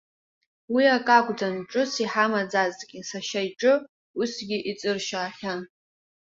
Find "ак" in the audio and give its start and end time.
0.97-1.07